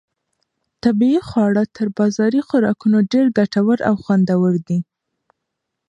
طبیعي 0.83 1.19
خواړه 1.29 1.63
تر 1.75 1.87
بازاري 1.97 2.41
خوراکونو 2.47 2.97
ډېر 3.11 3.25
ګټور 3.37 3.77
او 3.89 3.95
خوندور 4.03 4.53
دي. 4.67 4.79